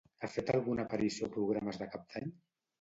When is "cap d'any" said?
1.95-2.37